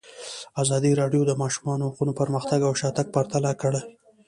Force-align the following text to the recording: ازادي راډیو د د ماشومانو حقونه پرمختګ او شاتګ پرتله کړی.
ازادي 0.63 0.91
راډیو 1.01 1.21
د 1.25 1.27
د 1.35 1.39
ماشومانو 1.41 1.89
حقونه 1.91 2.13
پرمختګ 2.21 2.59
او 2.67 2.73
شاتګ 2.81 3.07
پرتله 3.15 3.51
کړی. 3.61 3.81